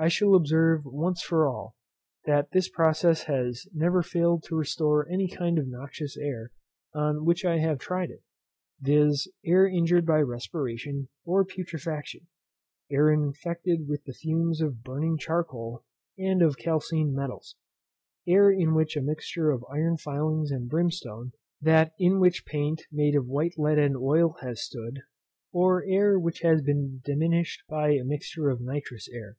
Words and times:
I 0.00 0.06
shall 0.06 0.36
observe 0.36 0.84
once 0.84 1.22
for 1.24 1.48
all, 1.48 1.74
that 2.24 2.52
this 2.52 2.68
process 2.68 3.24
has 3.24 3.66
never 3.74 4.00
failed 4.00 4.44
to 4.44 4.54
restore 4.54 5.08
any 5.08 5.26
kind 5.26 5.58
of 5.58 5.66
noxious 5.66 6.16
air 6.16 6.52
on 6.94 7.24
which 7.24 7.44
I 7.44 7.58
have 7.58 7.80
tried 7.80 8.10
it, 8.10 8.22
viz. 8.80 9.26
air 9.44 9.66
injured 9.66 10.06
by 10.06 10.20
respiration 10.20 11.08
or 11.24 11.44
putrefaction, 11.44 12.28
air 12.88 13.10
infected 13.10 13.88
with 13.88 14.04
the 14.04 14.12
fumes 14.12 14.60
of 14.60 14.84
burning 14.84 15.18
charcoal, 15.18 15.82
and 16.16 16.42
of 16.42 16.58
calcined 16.58 17.12
metals, 17.16 17.56
air 18.24 18.52
in 18.52 18.76
which 18.76 18.96
a 18.96 19.00
mixture 19.02 19.50
of 19.50 19.64
iron 19.68 19.96
filings 19.96 20.52
and 20.52 20.68
brimstone, 20.68 21.32
that 21.60 21.90
in 21.98 22.20
which 22.20 22.46
paint 22.46 22.82
made 22.92 23.16
of 23.16 23.26
white 23.26 23.58
lead 23.58 23.80
and 23.80 23.96
oil 23.96 24.36
has 24.42 24.62
stood, 24.62 25.00
or 25.52 25.84
air 25.88 26.16
which 26.20 26.42
has 26.42 26.62
been 26.62 27.02
diminished 27.04 27.64
by 27.68 27.90
a 27.90 28.04
mixture 28.04 28.48
of 28.48 28.60
nitrous 28.60 29.08
air. 29.08 29.36